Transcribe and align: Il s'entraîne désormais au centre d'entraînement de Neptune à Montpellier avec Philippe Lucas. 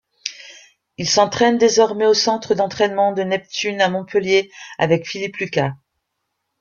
Il 0.97 1.07
s'entraîne 1.07 1.59
désormais 1.59 2.07
au 2.07 2.15
centre 2.15 2.55
d'entraînement 2.55 3.11
de 3.11 3.21
Neptune 3.21 3.81
à 3.81 3.87
Montpellier 3.89 4.49
avec 4.79 5.07
Philippe 5.07 5.37
Lucas. 5.37 5.75